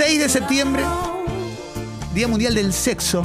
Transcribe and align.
6 0.00 0.18
de 0.18 0.28
septiembre, 0.30 0.82
Día 2.14 2.26
Mundial 2.26 2.54
del 2.54 2.72
Sexo. 2.72 3.22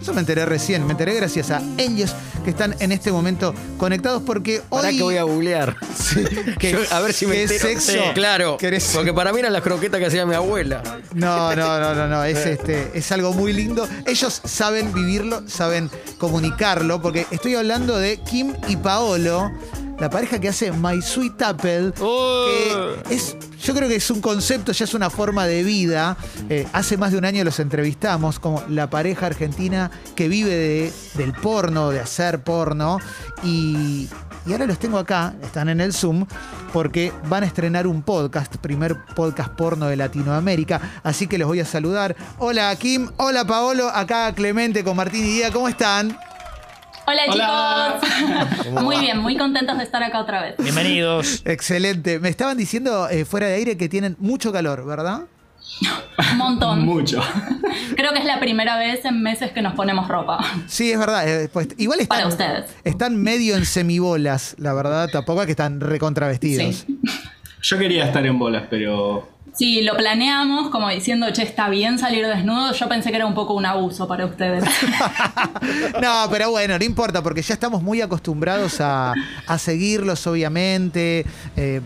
Eso 0.00 0.14
me 0.14 0.20
enteré 0.20 0.46
recién, 0.46 0.86
me 0.86 0.92
enteré 0.92 1.14
gracias 1.14 1.50
a 1.50 1.60
ellos 1.78 2.14
que 2.44 2.50
están 2.50 2.76
en 2.78 2.92
este 2.92 3.10
momento 3.10 3.52
conectados 3.76 4.22
porque 4.24 4.62
hoy... 4.68 4.82
Para 4.82 4.90
que 4.92 5.02
voy 5.02 5.16
a 5.16 5.24
googlear. 5.24 5.74
que- 6.60 6.70
Yo- 6.74 6.78
a 6.92 7.00
ver 7.00 7.12
si 7.12 7.26
me 7.26 7.34
que 7.34 7.42
entero. 7.42 7.60
sexo. 7.60 7.90
Sí, 7.90 7.98
claro. 8.14 8.56
¿Querés- 8.56 8.92
Porque 8.94 9.12
para 9.12 9.32
mí 9.32 9.40
eran 9.40 9.52
las 9.52 9.62
croquetas 9.62 9.98
que 9.98 10.06
hacía 10.06 10.24
mi 10.24 10.34
abuela. 10.36 10.80
No, 11.12 11.56
no, 11.56 11.80
no, 11.80 11.92
no, 11.96 12.06
no. 12.06 12.22
Es, 12.30 12.46
este, 12.46 12.92
es 12.94 13.10
algo 13.10 13.32
muy 13.32 13.52
lindo. 13.52 13.88
Ellos 14.06 14.40
saben 14.44 14.94
vivirlo, 14.94 15.42
saben 15.48 15.90
comunicarlo, 16.18 17.02
porque 17.02 17.26
estoy 17.32 17.56
hablando 17.56 17.98
de 17.98 18.18
Kim 18.20 18.54
y 18.68 18.76
Paolo, 18.76 19.50
la 20.00 20.08
pareja 20.08 20.40
que 20.40 20.48
hace 20.48 20.72
My 20.72 21.02
Sweet 21.02 21.42
Apple, 21.42 21.92
que 21.94 23.14
es, 23.14 23.36
yo 23.62 23.74
creo 23.74 23.86
que 23.86 23.96
es 23.96 24.10
un 24.10 24.20
concepto, 24.22 24.72
ya 24.72 24.84
es 24.86 24.94
una 24.94 25.10
forma 25.10 25.46
de 25.46 25.62
vida. 25.62 26.16
Eh, 26.48 26.66
hace 26.72 26.96
más 26.96 27.12
de 27.12 27.18
un 27.18 27.26
año 27.26 27.44
los 27.44 27.60
entrevistamos 27.60 28.38
como 28.38 28.62
la 28.68 28.88
pareja 28.88 29.26
argentina 29.26 29.90
que 30.14 30.28
vive 30.28 30.50
de- 30.54 30.92
del 31.14 31.32
porno, 31.34 31.90
de 31.90 32.00
hacer 32.00 32.42
porno, 32.42 32.98
y, 33.42 34.08
y 34.46 34.52
ahora 34.52 34.64
los 34.64 34.78
tengo 34.78 34.96
acá, 34.98 35.34
están 35.42 35.68
en 35.68 35.82
el 35.82 35.92
Zoom, 35.92 36.24
porque 36.72 37.12
van 37.28 37.42
a 37.42 37.46
estrenar 37.46 37.86
un 37.86 38.00
podcast, 38.02 38.56
primer 38.56 38.96
podcast 39.14 39.50
porno 39.50 39.86
de 39.86 39.96
Latinoamérica, 39.96 40.80
así 41.02 41.26
que 41.26 41.36
los 41.36 41.46
voy 41.46 41.60
a 41.60 41.66
saludar. 41.66 42.16
Hola 42.38 42.74
Kim, 42.76 43.10
hola 43.18 43.44
Paolo, 43.44 43.90
acá 43.90 44.32
Clemente 44.34 44.82
con 44.82 44.96
Martín 44.96 45.26
y 45.26 45.30
Día, 45.32 45.52
¿cómo 45.52 45.68
están? 45.68 46.16
Hola, 47.10 47.22
Hola. 47.28 48.00
chicos. 48.62 48.82
Muy 48.84 49.00
bien, 49.00 49.18
muy 49.18 49.36
contentos 49.36 49.76
de 49.78 49.82
estar 49.82 50.00
acá 50.02 50.20
otra 50.20 50.42
vez. 50.42 50.54
Bienvenidos. 50.58 51.42
Excelente. 51.44 52.20
Me 52.20 52.28
estaban 52.28 52.56
diciendo 52.56 53.08
eh, 53.08 53.24
fuera 53.24 53.48
de 53.48 53.54
aire 53.54 53.76
que 53.76 53.88
tienen 53.88 54.14
mucho 54.20 54.52
calor, 54.52 54.86
¿verdad? 54.86 55.22
Un 56.32 56.38
montón. 56.38 56.84
Mucho. 56.84 57.20
Creo 57.96 58.12
que 58.12 58.20
es 58.20 58.24
la 58.24 58.38
primera 58.38 58.78
vez 58.78 59.04
en 59.04 59.22
meses 59.22 59.50
que 59.50 59.60
nos 59.62 59.74
ponemos 59.74 60.06
ropa. 60.08 60.38
Sí, 60.68 60.92
es 60.92 60.98
verdad. 61.00 61.26
eh, 61.28 61.48
pues, 61.52 61.68
igual 61.78 61.98
están, 62.00 62.16
Para 62.18 62.28
ustedes. 62.28 62.70
están 62.84 63.20
medio 63.20 63.56
en 63.56 63.64
semibolas, 63.64 64.54
la 64.58 64.72
verdad. 64.72 65.08
Tampoco 65.12 65.40
es 65.40 65.46
que 65.46 65.52
están 65.52 65.80
recontravestidos. 65.80 66.76
Sí. 66.86 67.00
Yo 67.62 67.78
quería 67.78 68.04
estar 68.04 68.24
en 68.24 68.38
bolas, 68.38 68.64
pero 68.70 69.28
Sí, 69.60 69.82
lo 69.82 69.94
planeamos 69.94 70.70
como 70.70 70.88
diciendo, 70.88 71.30
che, 71.34 71.42
está 71.42 71.68
bien 71.68 71.98
salir 71.98 72.26
desnudo. 72.26 72.72
Yo 72.72 72.88
pensé 72.88 73.10
que 73.10 73.16
era 73.16 73.26
un 73.26 73.34
poco 73.34 73.52
un 73.52 73.66
abuso 73.66 74.08
para 74.08 74.24
ustedes. 74.24 74.64
No, 76.00 76.28
pero 76.30 76.50
bueno, 76.50 76.78
no 76.78 76.84
importa, 76.84 77.22
porque 77.22 77.42
ya 77.42 77.52
estamos 77.52 77.82
muy 77.82 78.00
acostumbrados 78.00 78.80
a, 78.80 79.12
a 79.46 79.58
seguirlos, 79.58 80.26
obviamente. 80.26 81.26
Eh, 81.58 81.82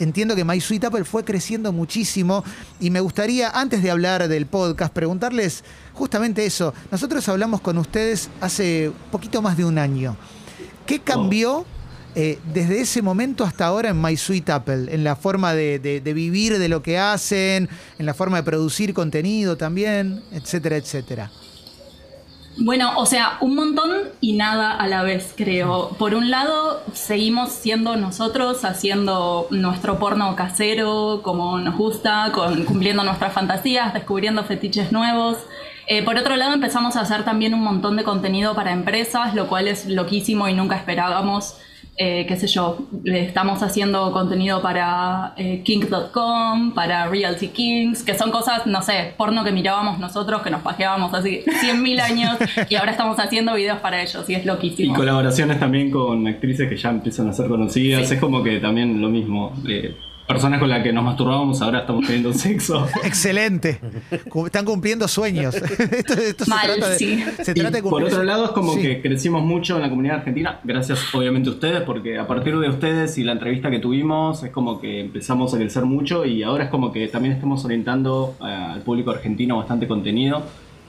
entiendo 0.00 0.34
que 0.34 0.44
My 0.44 0.60
Sweet 0.60 0.86
Apple 0.86 1.04
fue 1.04 1.24
creciendo 1.24 1.72
muchísimo 1.72 2.42
y 2.80 2.90
me 2.90 2.98
gustaría, 2.98 3.50
antes 3.50 3.80
de 3.84 3.92
hablar 3.92 4.26
del 4.26 4.46
podcast, 4.46 4.92
preguntarles 4.92 5.62
justamente 5.92 6.44
eso. 6.44 6.74
Nosotros 6.90 7.28
hablamos 7.28 7.60
con 7.60 7.78
ustedes 7.78 8.28
hace 8.40 8.90
poquito 9.12 9.40
más 9.40 9.56
de 9.56 9.64
un 9.64 9.78
año. 9.78 10.16
¿Qué 10.84 10.98
cambió 10.98 11.64
eh, 12.14 12.38
desde 12.52 12.80
ese 12.80 13.02
momento 13.02 13.44
hasta 13.44 13.66
ahora 13.66 13.90
en 13.90 14.00
My 14.00 14.16
Apple? 14.46 14.94
En 14.94 15.04
la 15.04 15.16
forma 15.16 15.54
de, 15.54 16.00
vivir 16.04 16.58
de 16.58 16.68
lo 16.68 16.82
que 16.82 16.98
hacen, 16.98 17.68
en 17.98 18.06
la 18.06 18.14
forma 18.14 18.38
de 18.38 18.42
producir 18.42 18.94
contenido 18.94 19.56
también, 19.56 20.22
etcétera, 20.32 20.76
etcétera. 20.76 21.30
Bueno, 22.56 22.92
o 22.96 23.04
sea, 23.04 23.38
un 23.40 23.56
montón 23.56 23.90
y 24.20 24.34
nada 24.34 24.70
a 24.70 24.86
la 24.86 25.02
vez, 25.02 25.34
creo. 25.36 25.88
Por 25.98 26.14
un 26.14 26.30
lado, 26.30 26.82
seguimos 26.92 27.50
siendo 27.50 27.96
nosotros, 27.96 28.64
haciendo 28.64 29.48
nuestro 29.50 29.98
porno 29.98 30.36
casero, 30.36 31.20
como 31.24 31.58
nos 31.58 31.76
gusta, 31.76 32.30
cumpliendo 32.66 33.02
nuestras 33.02 33.32
fantasías, 33.32 33.92
descubriendo 33.92 34.44
fetiches 34.44 34.92
nuevos. 34.92 35.38
Eh, 35.88 36.04
por 36.04 36.16
otro 36.16 36.36
lado, 36.36 36.54
empezamos 36.54 36.94
a 36.94 37.00
hacer 37.00 37.24
también 37.24 37.54
un 37.54 37.60
montón 37.60 37.96
de 37.96 38.04
contenido 38.04 38.54
para 38.54 38.72
empresas, 38.72 39.34
lo 39.34 39.48
cual 39.48 39.66
es 39.66 39.86
loquísimo 39.86 40.48
y 40.48 40.54
nunca 40.54 40.76
esperábamos. 40.76 41.56
Eh, 41.96 42.24
qué 42.26 42.36
sé 42.36 42.48
yo, 42.48 42.78
le 43.04 43.22
estamos 43.22 43.62
haciendo 43.62 44.10
contenido 44.12 44.60
para 44.60 45.32
eh, 45.36 45.62
Kink.com, 45.64 46.72
para 46.74 47.06
Realty 47.06 47.48
Kings, 47.48 48.02
que 48.02 48.14
son 48.14 48.32
cosas, 48.32 48.66
no 48.66 48.82
sé, 48.82 49.14
porno 49.16 49.44
que 49.44 49.52
mirábamos 49.52 50.00
nosotros, 50.00 50.42
que 50.42 50.50
nos 50.50 50.62
pajeábamos 50.62 51.14
así 51.14 51.42
100.000 51.46 52.00
años 52.00 52.36
y 52.68 52.74
ahora 52.74 52.90
estamos 52.90 53.18
haciendo 53.20 53.54
videos 53.54 53.78
para 53.78 54.02
ellos 54.02 54.28
y 54.28 54.34
es 54.34 54.42
y 54.44 54.46
loquísimo. 54.46 54.94
colaboraciones 54.94 55.60
también 55.60 55.90
con 55.90 56.26
actrices 56.26 56.68
que 56.68 56.76
ya 56.76 56.90
empiezan 56.90 57.28
a 57.28 57.32
ser 57.32 57.46
conocidas. 57.46 58.08
Sí. 58.08 58.14
Es 58.14 58.20
como 58.20 58.42
que 58.42 58.58
también 58.58 59.00
lo 59.00 59.08
mismo. 59.08 59.52
eh, 59.68 59.94
personas 60.26 60.58
con 60.58 60.68
las 60.70 60.82
que 60.82 60.92
nos 60.92 61.04
masturbábamos 61.04 61.60
ahora 61.62 61.80
estamos 61.80 62.06
teniendo 62.06 62.32
sexo. 62.34 62.86
Excelente. 63.04 63.78
Están 64.46 64.64
cumpliendo 64.64 65.06
sueños. 65.08 65.54
esto 65.90 66.14
esto 66.14 66.44
Mal, 66.46 66.66
se 66.66 66.72
trata 66.78 66.90
de, 66.90 66.98
sí. 66.98 67.24
se 67.42 67.50
Y 67.52 67.54
trata 67.54 67.76
de 67.76 67.82
por 67.82 67.92
cumplir- 68.02 68.06
otro 68.12 68.22
lado 68.24 68.44
es 68.46 68.50
como 68.52 68.74
Sí. 68.74 68.82
que 68.82 69.02
crecimos 69.02 69.42
mucho 69.42 69.76
en 69.76 69.82
la 69.82 69.90
comunidad 69.90 70.16
argentina, 70.18 70.60
gracias 70.64 71.00
obviamente 71.14 71.48
a 71.50 71.52
ustedes, 71.52 71.82
porque 71.82 72.18
a 72.18 72.26
partir 72.26 72.58
de 72.58 72.68
ustedes 72.68 73.18
y 73.18 73.24
la 73.24 73.32
entrevista 73.32 73.70
que 73.70 73.78
tuvimos 73.78 74.42
es 74.42 74.50
como 74.50 74.80
que 74.80 75.00
empezamos 75.00 75.52
a 75.54 75.58
crecer 75.58 75.84
mucho 75.84 76.24
y 76.24 76.42
ahora 76.42 76.64
es 76.64 76.70
como 76.70 76.90
que 76.92 77.06
también 77.08 77.34
estamos 77.34 77.64
orientando 77.64 78.36
eh, 78.40 78.44
al 78.44 78.80
público 78.82 79.10
argentino 79.10 79.58
bastante 79.58 79.86
contenido 79.86 80.42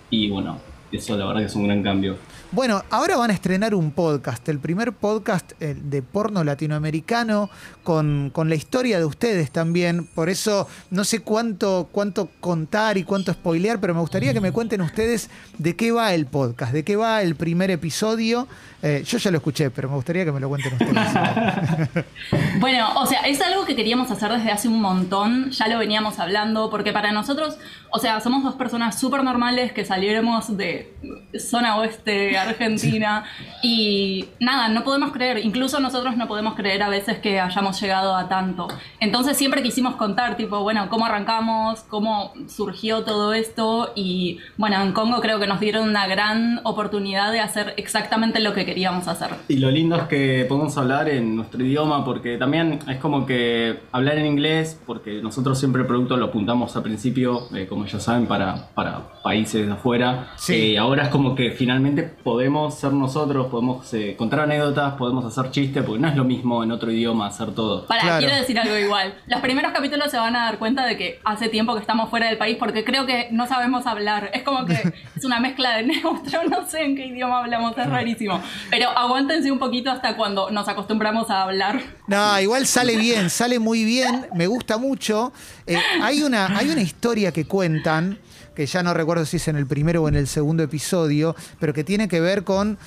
y 0.10 0.30
bueno, 0.30 0.58
eso 0.92 1.18
la 1.18 1.26
verdad 1.26 1.42
que 1.42 1.48
es 1.48 1.56
un 1.56 1.66
gran 1.68 1.84
cambio. 1.84 2.16
Bueno, 2.52 2.84
ahora 2.90 3.18
van 3.18 3.32
a 3.32 3.34
estrenar 3.34 3.76
un 3.76 3.92
podcast, 3.92 4.48
el 4.48 4.60
primer 4.60 4.94
podcast 4.94 5.52
eh, 5.60 5.76
de 5.78 6.02
porno 6.02 6.44
latinoamericano 6.44 7.50
con, 7.84 8.30
con 8.34 8.48
la 8.50 8.56
historia 8.56 8.98
de 8.98 9.06
ustedes 9.06 9.52
también. 9.52 10.06
Por 10.06 10.30
eso 10.30 10.68
no 10.90 11.04
sé 11.04 11.20
cuánto, 11.20 11.90
cuánto 11.92 12.30
contar 12.40 12.98
y 12.98 13.04
cuánto 13.04 13.34
spoilear, 13.34 13.80
pero 13.80 13.94
me 13.94 14.00
gustaría 14.00 14.34
que 14.34 14.42
me 14.42 14.52
cuenten 14.52 14.82
ustedes 14.82 15.30
de 15.58 15.76
qué 15.76 15.92
va 15.92 16.14
el 16.14 16.28
podcast, 16.28 16.72
de 16.72 16.84
qué 16.84 16.96
va 16.96 17.22
el 17.22 17.36
primer 17.36 17.72
episodio. 17.72 18.48
Eh, 18.82 19.04
yo 19.06 19.18
ya 19.18 19.32
lo 19.32 19.38
escuché, 19.38 19.72
pero 19.72 19.90
me 19.90 19.96
gustaría 19.96 20.24
que 20.24 20.32
me 20.32 20.40
lo 20.40 20.48
cuenten 20.48 20.74
ustedes. 20.74 22.06
Bueno, 22.60 22.94
o 22.96 23.06
sea, 23.06 23.22
es 23.22 23.42
algo 23.42 23.66
que 23.66 23.76
queríamos 23.76 24.10
hacer 24.12 24.32
desde 24.32 24.50
hace 24.50 24.68
un 24.68 24.80
montón, 24.80 25.52
ya 25.52 25.68
lo 25.68 25.78
veníamos 25.78 26.20
hablando, 26.20 26.70
porque 26.70 26.94
para 26.94 27.12
nosotros, 27.12 27.58
o 27.92 28.00
sea, 28.00 28.22
somos 28.22 28.44
dos 28.44 28.56
personas 28.56 29.00
súper 29.00 29.24
normales 29.24 29.74
que 29.74 29.84
saliéramos 29.84 30.56
de 30.56 30.94
zona 31.38 31.78
oeste, 31.78 32.35
Argentina, 32.38 33.24
y 33.62 34.26
nada, 34.40 34.70
no 34.70 34.84
podemos 34.84 35.12
creer, 35.12 35.40
incluso 35.44 35.80
nosotros 35.80 36.18
no 36.18 36.28
podemos 36.28 36.56
creer 36.56 36.84
a 36.84 36.90
veces 36.90 37.20
que 37.20 37.40
hayamos 37.40 37.80
llegado 37.82 38.16
a 38.16 38.28
tanto. 38.28 38.68
Entonces 39.00 39.38
siempre 39.38 39.64
quisimos 39.64 39.96
contar, 39.96 40.38
tipo, 40.38 40.62
bueno, 40.62 40.90
cómo 40.90 41.06
arrancamos, 41.06 41.82
cómo 41.82 42.34
surgió 42.48 43.04
todo 43.04 43.34
esto, 43.34 43.92
y 43.96 44.40
bueno, 44.58 44.82
en 44.82 44.94
Congo 44.94 45.22
creo 45.22 45.40
que 45.40 45.48
nos 45.48 45.60
dieron 45.60 45.88
una 45.88 46.08
gran 46.08 46.62
oportunidad 46.64 47.32
de 47.32 47.40
hacer 47.40 47.74
exactamente 47.78 48.40
lo 48.40 48.54
que 48.54 48.66
queríamos 48.66 49.08
hacer. 49.08 49.30
Y 49.48 49.58
lo 49.58 49.72
lindo 49.72 49.96
es 49.96 50.04
que 50.04 50.46
podemos 50.48 50.78
hablar 50.78 51.10
en 51.10 51.36
nuestro 51.36 51.64
idioma, 51.64 52.04
porque 52.06 52.38
también 52.38 52.80
es 52.88 52.98
como 52.98 53.26
que 53.26 53.80
hablar 53.92 54.18
en 54.18 54.26
inglés, 54.26 54.80
porque 54.86 55.22
nosotros 55.22 55.58
siempre 55.60 55.82
el 55.82 55.88
producto 55.88 56.18
lo 56.18 56.26
apuntamos 56.26 56.76
al 56.76 56.84
principio, 56.84 57.48
eh, 57.54 57.68
como 57.68 57.86
ya 57.86 58.00
saben, 58.00 58.28
para, 58.28 58.70
para 58.74 59.22
países 59.24 59.66
de 59.66 59.74
afuera. 59.74 60.32
Sí. 60.36 60.74
Eh, 60.74 60.78
ahora 60.78 61.04
es 61.04 61.10
como 61.10 61.36
que 61.36 61.52
finalmente 61.52 62.04
podemos 62.26 62.74
ser 62.74 62.92
nosotros, 62.92 63.46
podemos 63.52 63.94
eh, 63.94 64.16
contar 64.18 64.40
anécdotas, 64.40 64.96
podemos 64.96 65.24
hacer 65.26 65.52
chistes, 65.52 65.84
porque 65.86 66.02
no 66.02 66.08
es 66.08 66.16
lo 66.16 66.24
mismo 66.24 66.64
en 66.64 66.72
otro 66.72 66.92
idioma 66.92 67.28
hacer 67.28 67.52
todo. 67.54 67.86
Para, 67.86 68.02
Claro. 68.02 68.18
quiero 68.26 68.36
decir 68.42 68.60
algo 68.60 68.76
igual. 68.76 69.14
Los 69.28 69.42
primeros 69.42 69.72
capítulos 69.72 70.10
se 70.10 70.18
van 70.18 70.36
a 70.36 70.46
dar 70.46 70.58
cuenta 70.58 70.88
de 70.88 70.98
que 70.98 71.20
hace 71.24 71.50
tiempo 71.50 71.76
que 71.76 71.82
estamos 71.82 72.10
fuera 72.10 72.28
del 72.28 72.40
país 72.40 72.58
porque 72.60 72.84
creo 72.84 73.06
que 73.06 73.28
no 73.32 73.46
sabemos 73.46 73.86
hablar. 73.86 74.32
Es 74.34 74.42
como 74.42 74.66
que 74.66 74.74
es 75.16 75.24
una 75.24 75.40
mezcla 75.40 75.78
de 75.78 75.84
neutro, 75.84 76.44
no 76.50 76.68
sé 76.68 76.84
en 76.84 76.96
qué 76.96 77.06
idioma 77.06 77.38
hablamos, 77.42 77.78
es 77.78 77.88
rarísimo. 77.88 78.42
Pero 78.72 78.90
aguántense 78.90 79.52
un 79.52 79.60
poquito 79.60 79.92
hasta 79.92 80.18
cuando 80.18 80.50
nos 80.50 80.68
acostumbramos 80.68 81.30
a 81.30 81.44
hablar. 81.44 81.80
No, 82.08 82.40
igual 82.42 82.66
sale 82.66 82.98
bien, 82.98 83.30
sale 83.30 83.60
muy 83.60 83.84
bien, 83.86 84.26
me 84.34 84.48
gusta 84.48 84.80
mucho. 84.80 85.32
Eh, 85.68 85.78
hay, 86.02 86.24
una, 86.24 86.58
hay 86.58 86.70
una 86.70 86.82
historia 86.82 87.32
que 87.32 87.46
cuentan, 87.46 88.18
que 88.56 88.66
ya 88.66 88.82
no 88.82 88.94
recuerdo 88.94 89.26
si 89.26 89.38
es 89.38 89.48
en 89.48 89.58
el 89.58 89.68
primero 89.68 90.04
o 90.04 90.08
en 90.08 90.16
el 90.16 90.28
segundo 90.28 90.64
episodio, 90.64 91.36
pero 91.60 91.74
que 91.74 91.84
tiene 91.84 92.08
que 92.08 92.22
ver 92.22 92.44
con 92.44 92.78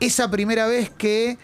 esa 0.00 0.30
primera 0.30 0.66
vez 0.66 0.90
que 0.90 1.38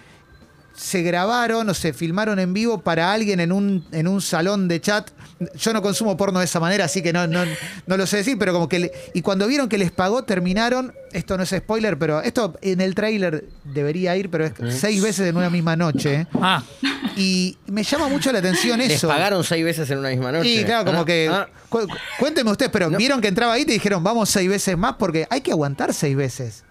se 0.81 1.03
grabaron 1.03 1.69
o 1.69 1.75
se 1.75 1.93
filmaron 1.93 2.39
en 2.39 2.55
vivo 2.55 2.81
para 2.81 3.13
alguien 3.13 3.39
en 3.41 3.53
un, 3.53 3.85
en 3.93 4.09
un 4.09 4.23
salón 4.23 4.67
de 4.67 4.81
chat. 4.81 5.11
Yo 5.59 5.73
no 5.75 5.83
consumo 5.83 6.17
porno 6.17 6.39
de 6.39 6.47
esa 6.47 6.59
manera, 6.59 6.87
así 6.87 7.03
que 7.03 7.13
no, 7.13 7.27
no, 7.27 7.45
no 7.87 7.97
lo 7.99 8.07
sé 8.07 8.19
decir, 8.19 8.39
pero 8.39 8.53
como 8.55 8.67
que... 8.69 8.79
le- 8.79 8.93
y 9.13 9.21
cuando 9.23 9.47
vieron 9.47 9.69
que 9.69 9.77
les 9.77 9.91
pagó, 9.91 10.25
terminaron, 10.25 10.95
esto 11.13 11.37
no 11.37 11.43
es 11.43 11.51
spoiler, 11.51 11.99
pero 11.99 12.23
esto 12.23 12.57
en 12.63 12.81
el 12.81 12.95
tráiler 12.95 13.45
debería 13.65 14.17
ir, 14.17 14.31
pero 14.31 14.47
es 14.47 14.53
seis 14.75 15.03
veces 15.03 15.29
en 15.29 15.37
una 15.37 15.51
misma 15.51 15.77
noche. 15.77 16.27
Ah, 16.41 16.63
Y 17.17 17.59
me 17.67 17.83
llama 17.83 18.09
mucho 18.09 18.33
la 18.33 18.39
atención 18.39 18.79
Les 18.79 18.93
eso. 18.93 19.09
pagaron 19.09 19.45
seis 19.45 19.65
veces 19.65 19.91
en 19.91 19.99
una 19.99 20.09
misma 20.09 20.33
noche. 20.33 20.49
Sí, 20.59 20.65
claro, 20.65 20.87
como 20.87 21.01
Ah, 21.01 21.05
que. 21.05 21.29
ah. 21.31 21.49
cu- 21.69 21.87
cu- 21.87 21.95
cuéntenme 22.19 22.51
ustedes, 22.53 22.71
pero 22.73 22.89
vieron 22.91 23.21
que 23.21 23.29
entraba 23.29 23.53
ahí 23.53 23.63
y 23.63 23.67
te 23.67 23.73
dijeron, 23.73 24.03
vamos 24.03 24.31
seis 24.31 24.49
veces 24.49 24.79
más, 24.79 24.95
porque 24.99 25.27
hay 25.31 25.41
que 25.43 25.51
aguantar 25.53 25.93
seis 25.93 26.17
veces. 26.17 26.65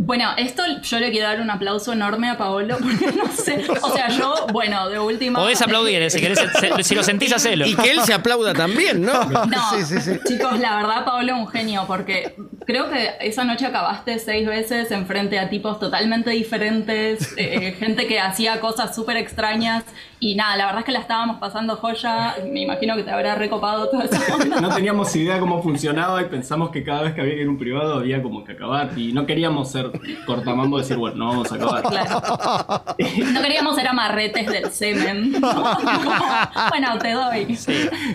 Bueno, 0.00 0.30
esto 0.36 0.62
yo 0.82 1.00
le 1.00 1.10
quiero 1.10 1.26
dar 1.28 1.40
un 1.40 1.50
aplauso 1.50 1.92
enorme 1.92 2.30
a 2.30 2.38
Paolo 2.38 2.76
porque 2.80 3.12
no 3.16 3.30
sé. 3.32 3.66
O 3.82 3.90
sea, 3.92 4.08
yo, 4.08 4.46
bueno, 4.52 4.88
de 4.88 4.98
última. 4.98 5.40
Podés 5.40 5.60
aplaudir, 5.60 6.00
eh, 6.00 6.08
si, 6.08 6.20
querés, 6.20 6.38
si 6.82 6.94
lo 6.94 7.02
sentís, 7.02 7.32
hacelo. 7.32 7.66
Y 7.66 7.74
que 7.74 7.90
él 7.90 8.00
se 8.02 8.14
aplauda 8.14 8.54
también, 8.54 9.02
¿no? 9.02 9.24
No, 9.24 9.70
Sí, 9.74 9.84
sí, 9.84 10.00
sí. 10.00 10.18
chicos, 10.26 10.58
la 10.60 10.76
verdad, 10.76 11.04
Paolo 11.04 11.34
es 11.34 11.38
un 11.40 11.48
genio 11.48 11.84
porque 11.86 12.36
creo 12.68 12.90
que 12.90 13.12
esa 13.20 13.44
noche 13.44 13.64
acabaste 13.64 14.18
seis 14.18 14.46
veces 14.46 14.90
enfrente 14.90 15.38
a 15.38 15.48
tipos 15.48 15.80
totalmente 15.80 16.28
diferentes, 16.28 17.32
eh, 17.38 17.74
gente 17.78 18.06
que 18.06 18.20
hacía 18.20 18.60
cosas 18.60 18.94
súper 18.94 19.16
extrañas 19.16 19.84
y 20.20 20.34
nada, 20.34 20.56
la 20.56 20.66
verdad 20.66 20.80
es 20.80 20.84
que 20.84 20.92
la 20.92 20.98
estábamos 20.98 21.38
pasando 21.38 21.76
joya. 21.76 22.34
Me 22.52 22.62
imagino 22.62 22.96
que 22.96 23.04
te 23.04 23.10
habrá 23.10 23.36
recopado 23.36 23.88
toda 23.88 24.04
esa 24.04 24.34
onda. 24.34 24.60
No 24.60 24.74
teníamos 24.74 25.14
idea 25.14 25.38
cómo 25.38 25.62
funcionaba 25.62 26.20
y 26.22 26.24
pensamos 26.24 26.70
que 26.70 26.82
cada 26.82 27.02
vez 27.02 27.14
que 27.14 27.20
había 27.20 27.34
que 27.34 27.42
ir 27.42 27.46
a 27.46 27.50
un 27.50 27.58
privado 27.58 27.98
había 27.98 28.20
como 28.20 28.44
que 28.44 28.52
acabar. 28.52 28.90
Y 28.96 29.12
no 29.12 29.26
queríamos 29.26 29.70
ser 29.70 29.92
cortamambo 30.26 30.78
y 30.78 30.82
decir, 30.82 30.96
bueno, 30.96 31.16
no 31.16 31.28
vamos 31.28 31.52
a 31.52 31.54
acabar. 31.54 31.82
Claro. 31.84 32.84
No 33.32 33.42
queríamos 33.42 33.76
ser 33.76 33.86
amarretes 33.86 34.46
del 34.50 34.70
semen. 34.70 35.32
Bueno, 35.40 36.98
te 36.98 37.12
doy. 37.12 37.58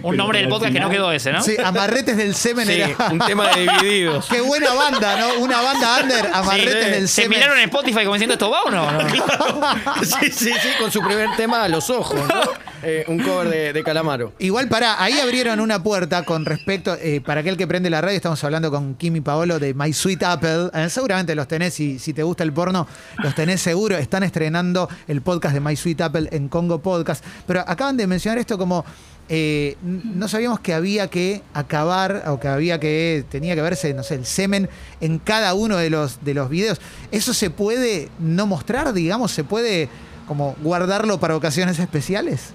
Un 0.04 0.18
nombre 0.18 0.40
del 0.40 0.48
Pero 0.48 0.56
podcast 0.56 0.74
que 0.74 0.80
no 0.80 0.90
quedó 0.90 1.12
ese, 1.12 1.32
¿no? 1.32 1.42
Sí, 1.42 1.56
Amarretes 1.64 2.18
del 2.18 2.36
Semen 2.36 2.68
Sí, 2.68 2.74
era. 2.82 3.10
un 3.12 3.20
tema 3.20 3.48
de 3.50 3.62
divididos. 3.62 4.28
Qué 4.30 4.42
buena 4.44 4.74
banda, 4.74 5.18
¿no? 5.18 5.34
Una 5.40 5.62
banda 5.62 6.00
under, 6.02 6.30
Amarretes 6.34 6.86
Sí, 6.86 6.92
del 6.92 7.08
Se 7.08 7.22
Semen. 7.24 7.40
miraron 7.40 7.58
en 7.58 7.64
Spotify 7.66 8.04
como 8.04 8.14
diciendo, 8.14 8.34
¿esto 8.34 8.50
va 8.50 8.62
o 8.64 8.72
no? 8.72 8.92
No. 8.92 9.00
Sí, 10.04 10.32
sí, 10.32 10.52
sí, 10.54 10.70
con 10.80 10.92
su 10.92 11.02
primer 11.02 11.36
tema 11.36 11.64
a 11.64 11.68
los 11.70 11.90
ojos, 11.90 12.20
¿no? 12.28 12.42
Eh, 12.84 13.06
un 13.08 13.20
cover 13.20 13.74
de, 13.74 13.84
Calamaro. 13.84 14.34
Igual 14.40 14.68
para 14.68 15.02
ahí 15.02 15.20
abrieron 15.20 15.60
una 15.60 15.82
puerta 15.82 16.24
con 16.24 16.46
respecto, 16.46 16.96
eh, 17.02 17.22
para 17.22 17.42
aquel 17.42 17.58
que 17.58 17.68
prende 17.68 17.90
la 17.90 18.02
radio, 18.02 18.16
estamos 18.16 18.44
hablando 18.44 18.72
con 18.72 18.96
Kim 18.96 19.16
y 19.16 19.22
Paolo 19.22 19.60
de 19.60 19.74
My 19.74 19.94
Sweet 19.94 20.24
Apple. 20.24 20.70
Eh, 20.74 20.90
seguramente 20.90 21.36
los 21.36 21.48
tenés, 21.48 21.80
y 21.80 22.00
si 22.00 22.14
te 22.14 22.24
gusta 22.24 22.44
el 22.44 22.54
porno, 22.54 22.88
los 23.20 23.36
tenés 23.36 23.62
seguro. 23.62 23.98
Están 23.98 24.24
estrenando 24.24 24.90
el 25.08 25.22
podcast 25.22 25.54
de 25.54 25.60
My 25.62 25.76
Sweet 25.76 26.02
Apple 26.02 26.30
en 26.32 26.50
Congo 26.50 26.82
Podcast. 26.82 27.24
Pero 27.48 27.64
acaban 27.66 27.98
de 27.98 28.08
mencionar 28.08 28.38
esto 28.38 28.58
como 28.58 28.86
eh, 29.30 29.78
no 29.82 30.28
sabíamos 30.28 30.60
que 30.60 30.74
había 30.74 31.08
que 31.08 31.42
acabar 31.54 32.24
o 32.28 32.40
que 32.40 32.50
había 32.50 32.80
que 32.80 33.24
tenía 33.30 33.56
que 33.56 33.62
verse, 33.62 33.94
no 33.94 34.04
sé, 34.04 34.16
el 34.16 34.26
semen 34.26 34.70
en 35.00 35.20
cada 35.20 35.54
uno 35.54 35.78
de 35.78 35.90
los 35.90 36.24
de 36.26 36.34
los 36.34 36.50
videos. 36.50 36.82
Eso 37.12 37.34
se 37.34 37.50
puede 37.50 38.10
no 38.20 38.46
mostrar, 38.48 38.92
digamos, 38.94 39.32
se 39.32 39.46
puede 39.46 39.88
como 40.28 40.56
guardarlo 40.62 41.20
para 41.20 41.38
ocasiones 41.38 41.80
especiales. 41.80 42.54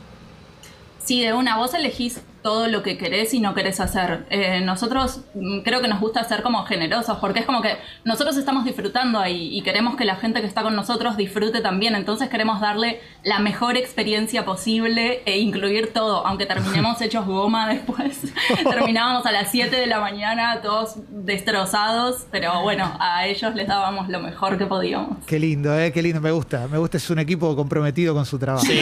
Sí, 1.09 1.23
de 1.23 1.33
una, 1.33 1.57
vos 1.57 1.73
elegís 1.73 2.21
todo 2.43 2.69
lo 2.69 2.83
que 2.83 2.97
querés 2.97 3.35
y 3.35 3.41
no 3.41 3.55
querés 3.55 3.81
hacer. 3.81 4.27
Eh, 4.31 4.61
nosotros 4.61 5.23
mm, 5.35 5.61
creo 5.61 5.81
que 5.81 5.89
nos 5.89 6.01
gusta 6.01 6.25
ser 6.25 6.43
como 6.43 6.65
generosos, 6.65 7.19
porque 7.19 7.41
es 7.41 7.47
como 7.47 7.63
que 7.63 7.77
nosotros 8.05 8.37
estamos 8.37 8.65
disfrutando 8.65 9.19
ahí 9.19 9.57
y 9.57 9.63
queremos 9.63 9.97
que 9.97 10.05
la 10.05 10.17
gente 10.17 10.41
que 10.41 10.47
está 10.47 10.63
con 10.63 10.77
nosotros 10.77 11.17
disfrute 11.17 11.61
también, 11.61 11.95
entonces 11.95 12.29
queremos 12.29 12.61
darle 12.61 13.01
la 13.25 13.39
mejor 13.39 13.77
experiencia 13.77 14.45
posible 14.45 15.23
e 15.27 15.39
incluir 15.39 15.93
todo, 15.93 16.27
aunque 16.27 16.47
terminemos 16.47 17.01
hechos 17.01 17.27
goma 17.27 17.69
después. 17.69 18.21
Terminábamos 18.71 19.27
a 19.27 19.33
las 19.33 19.51
7 19.51 19.75
de 19.75 19.87
la 19.87 20.01
mañana 20.01 20.61
todos 20.63 20.97
destrozados, 21.11 22.27
pero 22.31 22.63
bueno, 22.63 22.97
a 23.01 23.27
ellos 23.27 23.55
les 23.55 23.67
dábamos 23.67 24.09
lo 24.09 24.21
mejor 24.21 24.59
que 24.59 24.67
podíamos. 24.67 25.25
Qué 25.27 25.39
lindo, 25.39 25.79
¿eh? 25.79 25.93
Qué 25.93 26.03
lindo, 26.03 26.21
me 26.21 26.31
gusta. 26.31 26.69
Me 26.69 26.79
gusta, 26.79 26.97
es 26.97 27.11
un 27.11 27.19
equipo 27.19 27.55
comprometido 27.57 28.15
con 28.15 28.25
su 28.27 28.39
trabajo. 28.39 28.65
Sí, 28.65 28.81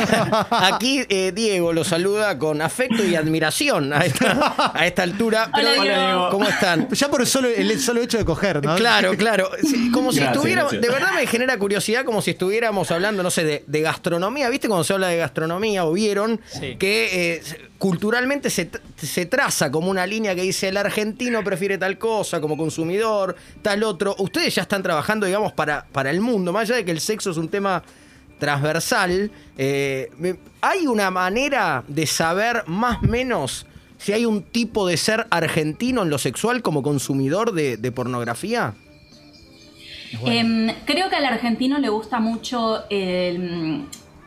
aquí 0.50 1.04
eh, 1.08 1.32
Diego 1.34 1.72
lo 1.72 1.84
saluda 1.84 2.38
con 2.38 2.60
afecto 2.60 2.95
y 3.04 3.14
admiración 3.16 3.92
a 3.92 4.00
esta, 4.04 4.70
a 4.74 4.86
esta 4.86 5.02
altura. 5.02 5.50
Pero, 5.54 5.68
Hola, 5.80 5.82
Diego. 6.06 6.28
¿Cómo 6.30 6.48
están? 6.48 6.88
Ya 6.90 7.08
por 7.08 7.26
solo, 7.26 7.48
el 7.48 7.78
solo 7.80 8.02
hecho 8.02 8.18
de 8.18 8.24
coger, 8.24 8.64
¿no? 8.64 8.74
Claro, 8.76 9.16
claro. 9.16 9.50
Sí, 9.62 9.90
como 9.90 10.12
si 10.12 10.18
Gracias, 10.18 10.36
estuviéramos. 10.36 10.72
gracias. 10.72 10.92
De 10.92 10.98
verdad 11.00 11.14
me 11.14 11.26
genera 11.26 11.58
curiosidad 11.58 12.04
como 12.04 12.22
si 12.22 12.30
estuviéramos 12.32 12.90
hablando, 12.90 13.22
no 13.22 13.30
sé, 13.30 13.44
de, 13.44 13.64
de 13.66 13.80
gastronomía. 13.80 14.48
¿Viste 14.48 14.68
cuando 14.68 14.84
se 14.84 14.92
habla 14.92 15.08
de 15.08 15.16
gastronomía 15.18 15.84
o 15.84 15.92
vieron 15.92 16.40
Sí. 16.46 16.76
que 16.78 17.34
eh, 17.36 17.42
culturalmente 17.78 18.50
se, 18.50 18.70
se 18.96 19.26
traza 19.26 19.70
como 19.70 19.90
una 19.90 20.06
línea 20.06 20.34
que 20.34 20.42
dice 20.42 20.68
el 20.68 20.76
argentino 20.76 21.42
prefiere 21.44 21.78
tal 21.78 21.98
cosa 21.98 22.40
como 22.40 22.56
consumidor, 22.56 23.36
tal 23.62 23.82
otro? 23.82 24.14
Ustedes 24.18 24.54
ya 24.54 24.62
están 24.62 24.82
trabajando, 24.82 25.26
digamos, 25.26 25.52
para, 25.52 25.86
para 25.92 26.10
el 26.10 26.20
mundo, 26.20 26.52
más 26.52 26.62
allá 26.62 26.76
de 26.76 26.84
que 26.84 26.90
el 26.92 27.00
sexo 27.00 27.30
es 27.30 27.36
un 27.36 27.48
tema 27.48 27.82
transversal. 28.38 29.30
eh, 29.56 30.10
¿Hay 30.60 30.86
una 30.86 31.10
manera 31.10 31.84
de 31.88 32.06
saber 32.06 32.64
más 32.66 33.02
o 33.02 33.06
menos 33.06 33.66
si 33.98 34.12
hay 34.12 34.26
un 34.26 34.42
tipo 34.42 34.86
de 34.86 34.96
ser 34.96 35.26
argentino 35.30 36.02
en 36.02 36.10
lo 36.10 36.18
sexual 36.18 36.62
como 36.62 36.82
consumidor 36.82 37.52
de, 37.52 37.76
de 37.76 37.92
pornografía? 37.92 38.74
Em, 40.24 40.72
creo 40.84 41.08
que 41.08 41.16
al 41.16 41.24
argentino 41.24 41.78
le 41.78 41.88
gusta 41.88 42.20
mucho 42.20 42.84
el, 42.90 43.86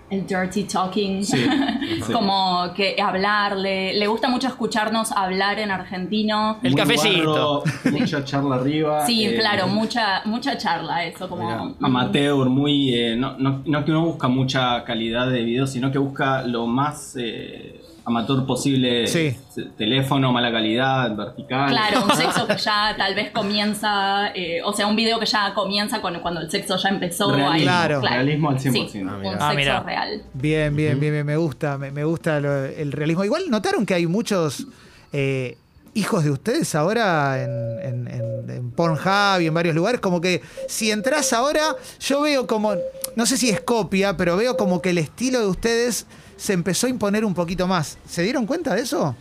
el 0.09 0.25
dirty 0.25 0.63
talking, 0.63 1.23
Sí, 1.23 1.37
sí. 2.05 2.11
como 2.11 2.71
que 2.75 2.95
hablarle, 3.01 3.93
le 3.93 4.07
gusta 4.07 4.27
mucho 4.29 4.47
escucharnos 4.47 5.11
hablar 5.11 5.59
en 5.59 5.71
argentino. 5.71 6.57
El 6.63 6.71
Muy 6.71 6.81
cafecito. 6.81 7.63
mucha 7.91 8.23
charla 8.23 8.55
arriba. 8.55 9.05
Sí, 9.05 9.25
eh, 9.25 9.35
claro, 9.37 9.67
mucha 9.67 10.21
mucha 10.25 10.57
charla, 10.57 11.05
eso 11.05 11.29
como 11.29 11.43
Mira, 11.43 11.75
amateur, 11.81 12.49
muy. 12.49 12.93
eh, 12.93 13.15
no, 13.15 13.37
no, 13.37 13.61
no 13.65 13.85
que 13.85 13.91
uno 13.91 14.05
busca 14.05 14.27
mucha 14.27 14.83
calidad 14.83 15.29
de 15.29 15.43
video, 15.43 15.67
sino 15.67 15.91
que 15.91 15.97
busca 15.97 16.41
lo 16.43 16.65
más 16.67 17.15
eh, 17.19 17.78
amateur 18.09 18.45
posible. 18.45 19.07
Sí. 19.07 19.35
Eh, 19.57 19.67
Teléfono, 19.77 20.31
mala 20.31 20.51
calidad, 20.51 21.15
vertical. 21.15 21.69
Claro, 21.69 22.03
un 22.05 22.11
sexo 22.15 22.45
que 22.47 22.57
ya 22.57 22.93
tal 22.97 23.15
vez 23.15 23.31
comienza, 23.31 24.31
eh, 24.35 24.61
o 24.63 24.73
sea, 24.73 24.87
un 24.87 24.95
video 24.95 25.19
que 25.19 25.25
ya 25.25 25.53
comienza 25.53 26.01
con, 26.01 26.19
cuando 26.19 26.41
el 26.41 26.49
sexo 26.51 26.75
ya 26.77 26.89
empezó. 26.89 27.27
Realismo, 27.31 27.51
ahí, 27.51 27.61
Claro. 27.63 28.01
realismo 28.01 28.49
al 28.49 28.59
100%. 28.59 28.89
Sí, 28.91 29.01
Ah, 29.07 29.15
un 29.17 29.23
sexo 29.57 29.71
Ah, 29.73 29.83
real. 29.85 30.21
Bien, 30.33 30.75
bien, 30.75 30.99
bien, 30.99 31.13
bien, 31.13 31.25
me 31.25 31.37
gusta, 31.37 31.77
me, 31.77 31.91
me 31.91 32.03
gusta 32.03 32.39
lo- 32.39 32.65
el 32.65 32.91
realismo. 32.91 33.23
Igual 33.23 33.43
notaron 33.49 33.85
que 33.85 33.93
hay 33.93 34.07
muchos 34.07 34.65
eh, 35.13 35.57
hijos 35.93 36.23
de 36.23 36.31
ustedes 36.31 36.75
ahora 36.75 37.41
en, 37.43 37.79
en, 37.81 38.07
en- 38.07 38.49
en 38.49 38.71
Pornhub 38.71 39.41
y 39.41 39.47
en 39.47 39.53
varios 39.53 39.75
lugares. 39.75 40.01
Como 40.01 40.21
que 40.21 40.41
si 40.67 40.91
entras 40.91 41.33
ahora, 41.33 41.75
yo 41.99 42.21
veo 42.21 42.47
como, 42.47 42.73
no 43.15 43.25
sé 43.25 43.37
si 43.37 43.49
es 43.49 43.61
copia, 43.61 44.17
pero 44.17 44.35
veo 44.37 44.57
como 44.57 44.81
que 44.81 44.89
el 44.91 44.97
estilo 44.97 45.39
de 45.39 45.47
ustedes 45.47 46.05
se 46.37 46.53
empezó 46.53 46.87
a 46.87 46.89
imponer 46.89 47.25
un 47.25 47.33
poquito 47.33 47.67
más. 47.67 47.97
¿Se 48.07 48.23
dieron 48.23 48.45
cuenta 48.45 48.73
de 48.75 48.81
eso? 48.81 49.15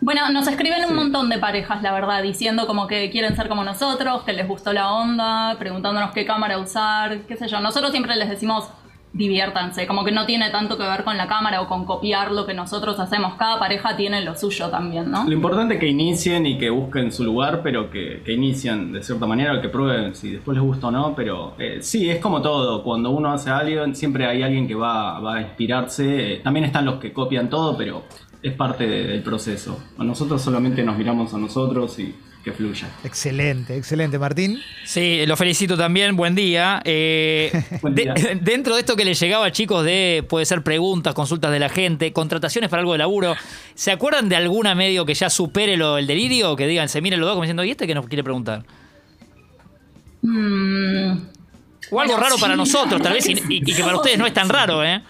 Bueno, 0.00 0.30
nos 0.30 0.46
escriben 0.46 0.84
un 0.84 0.94
montón 0.94 1.28
de 1.28 1.38
parejas, 1.38 1.82
la 1.82 1.92
verdad, 1.92 2.22
diciendo 2.22 2.68
como 2.68 2.86
que 2.86 3.10
quieren 3.10 3.34
ser 3.34 3.48
como 3.48 3.64
nosotros, 3.64 4.22
que 4.22 4.32
les 4.32 4.46
gustó 4.46 4.72
la 4.72 4.92
onda, 4.92 5.56
preguntándonos 5.58 6.12
qué 6.12 6.24
cámara 6.24 6.58
usar, 6.58 7.22
qué 7.22 7.36
sé 7.36 7.48
yo. 7.48 7.58
Nosotros 7.60 7.90
siempre 7.90 8.14
les 8.14 8.28
decimos 8.28 8.68
diviértanse, 9.12 9.86
como 9.86 10.04
que 10.04 10.12
no 10.12 10.26
tiene 10.26 10.50
tanto 10.50 10.76
que 10.76 10.84
ver 10.84 11.04
con 11.04 11.16
la 11.16 11.26
cámara 11.26 11.60
o 11.62 11.68
con 11.68 11.84
copiar 11.84 12.30
lo 12.32 12.46
que 12.46 12.54
nosotros 12.54 12.98
hacemos. 13.00 13.34
Cada 13.34 13.58
pareja 13.58 13.96
tiene 13.96 14.22
lo 14.22 14.34
suyo 14.34 14.68
también, 14.68 15.10
¿no? 15.10 15.24
Lo 15.24 15.32
importante 15.32 15.74
es 15.74 15.80
que 15.80 15.88
inicien 15.88 16.46
y 16.46 16.58
que 16.58 16.70
busquen 16.70 17.10
su 17.10 17.24
lugar, 17.24 17.60
pero 17.62 17.90
que, 17.90 18.22
que 18.24 18.32
inicien 18.32 18.92
de 18.92 19.02
cierta 19.02 19.26
manera, 19.26 19.60
que 19.60 19.68
prueben 19.68 20.14
si 20.14 20.32
después 20.32 20.56
les 20.56 20.64
gusta 20.64 20.88
o 20.88 20.90
no. 20.90 21.14
Pero 21.14 21.54
eh, 21.58 21.78
sí, 21.80 22.10
es 22.10 22.20
como 22.20 22.42
todo. 22.42 22.82
Cuando 22.82 23.10
uno 23.10 23.32
hace 23.32 23.50
algo, 23.50 23.94
siempre 23.94 24.26
hay 24.26 24.42
alguien 24.42 24.66
que 24.68 24.74
va, 24.74 25.18
va 25.20 25.36
a 25.36 25.40
inspirarse. 25.42 26.34
Eh, 26.34 26.40
también 26.42 26.64
están 26.64 26.84
los 26.84 26.96
que 26.96 27.12
copian 27.12 27.48
todo, 27.48 27.76
pero 27.76 28.02
es 28.42 28.52
parte 28.54 28.86
de- 28.86 29.06
del 29.08 29.22
proceso. 29.22 29.82
Nosotros 29.98 30.40
solamente 30.42 30.82
nos 30.82 30.96
miramos 30.96 31.32
a 31.34 31.38
nosotros 31.38 31.98
y 31.98 32.14
que 32.44 32.52
fluya. 32.52 32.88
Excelente, 33.02 33.76
excelente, 33.76 34.16
Martín. 34.18 34.60
Sí, 34.84 35.26
lo 35.26 35.36
felicito 35.36 35.76
también, 35.76 36.14
buen 36.16 36.34
día. 36.36 36.80
Eh, 36.84 37.50
Buen 37.82 37.94
de- 37.96 38.02
día. 38.04 38.14
dentro 38.40 38.74
de 38.74 38.80
esto 38.80 38.94
que 38.96 39.04
les 39.04 39.18
llegaba, 39.20 39.50
chicos, 39.50 39.84
de 39.84 40.24
puede 40.28 40.46
ser 40.46 40.62
preguntas, 40.62 41.14
consultas 41.14 41.50
de 41.50 41.58
la 41.58 41.68
gente, 41.68 42.12
contrataciones 42.12 42.70
para 42.70 42.80
algo 42.80 42.92
de 42.92 42.98
laburo, 42.98 43.34
¿se 43.74 43.90
acuerdan 43.90 44.28
de 44.28 44.36
alguna 44.36 44.74
medio 44.76 45.04
que 45.04 45.14
ya 45.14 45.28
supere 45.30 45.76
lo, 45.76 45.98
el 45.98 46.06
delirio? 46.06 46.54
Que 46.54 46.66
digan, 46.68 46.88
se 46.88 47.00
miren 47.02 47.18
los 47.20 47.26
dos 47.26 47.34
como 47.34 47.42
diciendo, 47.42 47.64
¿y 47.64 47.72
este 47.72 47.86
que 47.88 47.94
nos 47.94 48.06
quiere 48.06 48.22
preguntar? 48.22 48.64
Mm, 50.22 51.10
O 51.90 52.00
algo 52.00 52.14
Bueno, 52.14 52.16
raro 52.18 52.36
sí. 52.36 52.40
para 52.40 52.54
nosotros, 52.56 53.00
tal 53.02 53.12
vez, 53.14 53.28
y, 53.28 53.32
y- 53.32 53.62
y 53.66 53.74
que 53.74 53.82
para 53.82 53.96
ustedes 53.98 54.16
no 54.18 54.26
es 54.26 54.32
tan 54.34 54.48
raro, 54.48 54.84
¿eh? 54.84 55.02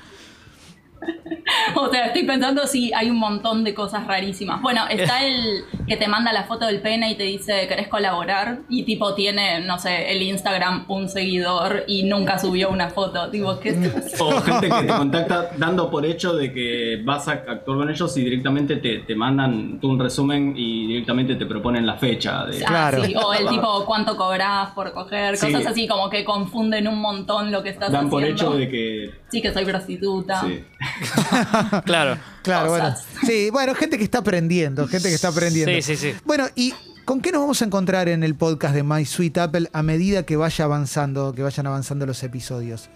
O 1.74 1.88
sea, 1.90 2.06
estoy 2.06 2.24
pensando 2.24 2.66
si 2.66 2.92
hay 2.92 3.10
un 3.10 3.18
montón 3.18 3.64
de 3.64 3.74
cosas 3.74 4.06
rarísimas. 4.06 4.60
Bueno, 4.60 4.82
está 4.88 5.24
el 5.26 5.64
que 5.86 5.96
te 5.96 6.08
manda 6.08 6.32
la 6.32 6.44
foto 6.44 6.66
del 6.66 6.80
pene 6.80 7.10
y 7.10 7.14
te 7.16 7.22
dice, 7.24 7.66
¿querés 7.68 7.88
colaborar? 7.88 8.58
Y 8.68 8.82
tipo 8.84 9.14
tiene, 9.14 9.60
no 9.60 9.78
sé, 9.78 10.10
el 10.12 10.22
Instagram 10.22 10.84
un 10.88 11.08
seguidor 11.08 11.84
y 11.86 12.02
nunca 12.04 12.38
subió 12.38 12.70
una 12.70 12.90
foto. 12.90 13.30
Tipo, 13.30 13.58
¿qué 13.60 13.70
estás 13.70 14.20
O 14.20 14.40
gente 14.42 14.68
que 14.68 14.82
te 14.82 14.86
contacta 14.88 15.50
dando 15.56 15.90
por 15.90 16.04
hecho 16.04 16.34
de 16.34 16.52
que 16.52 17.00
vas 17.04 17.28
a 17.28 17.32
actuar 17.32 17.62
con 17.78 17.90
ellos 17.90 18.16
y 18.16 18.24
directamente 18.24 18.76
te, 18.76 18.98
te 19.00 19.14
mandan 19.14 19.78
tú 19.80 19.88
un 19.90 19.98
resumen 19.98 20.54
y 20.56 20.86
directamente 20.88 21.34
te 21.36 21.46
proponen 21.46 21.86
la 21.86 21.96
fecha. 21.96 22.44
De, 22.46 22.58
Ah, 22.64 22.68
Claro. 22.68 23.04
sí, 23.04 23.14
O 23.16 23.32
el 23.32 23.46
tipo, 23.48 23.84
¿cuánto 23.86 24.16
cobrás 24.16 24.70
por 24.70 24.92
coger? 24.92 25.36
Sí. 25.36 25.46
Cosas 25.46 25.66
así 25.66 25.86
como 25.88 26.10
que 26.10 26.24
confunden 26.24 26.88
un 26.88 27.00
montón 27.00 27.50
lo 27.52 27.62
que 27.62 27.70
estás 27.70 27.90
Dan 27.92 28.06
haciendo. 28.06 28.16
por 28.16 28.24
hecho 28.24 28.50
de 28.52 28.68
que... 28.68 29.10
Sí, 29.30 29.40
que 29.42 29.52
soy 29.52 29.64
prostituta. 29.64 30.40
sí. 30.42 30.64
Claro. 31.84 32.18
Claro, 32.42 32.70
bueno. 32.70 32.94
Sí, 33.26 33.50
bueno, 33.50 33.74
gente 33.74 33.98
que 33.98 34.04
está 34.04 34.18
aprendiendo, 34.18 34.86
gente 34.88 35.08
que 35.08 35.14
está 35.14 35.28
aprendiendo. 35.28 35.72
Sí, 35.74 35.82
sí, 35.82 35.96
sí. 35.96 36.14
Bueno, 36.24 36.46
y 36.54 36.72
¿Con 37.08 37.22
qué 37.22 37.32
nos 37.32 37.40
vamos 37.40 37.62
a 37.62 37.64
encontrar 37.64 38.06
en 38.10 38.22
el 38.22 38.34
podcast 38.34 38.74
de 38.74 38.82
My 38.82 39.02
Sweet 39.06 39.38
Apple 39.38 39.70
a 39.72 39.82
medida 39.82 40.24
que 40.24 40.36
vaya 40.36 40.66
avanzando, 40.66 41.32
que 41.32 41.42
vayan 41.42 41.66
avanzando 41.66 42.04
los 42.04 42.22
episodios? 42.22 42.90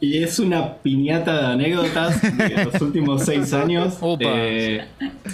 Y 0.00 0.22
es 0.22 0.38
una 0.38 0.76
piñata 0.78 1.40
de 1.40 1.46
anécdotas 1.52 2.22
de 2.22 2.64
los 2.72 2.80
últimos 2.80 3.22
seis 3.22 3.52
años. 3.52 3.98
Opa. 4.00 4.24
Eh, 4.24 4.86